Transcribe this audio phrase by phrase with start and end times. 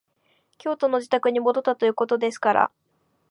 [0.57, 2.71] 京都の自邸に戻ったということですから、